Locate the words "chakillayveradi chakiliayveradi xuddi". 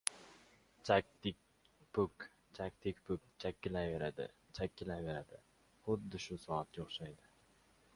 3.45-6.25